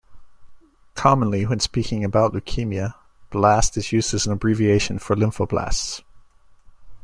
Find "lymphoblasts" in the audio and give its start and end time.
5.15-6.01